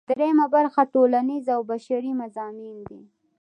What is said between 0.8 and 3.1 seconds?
ټولنیز او بشري مضامین دي.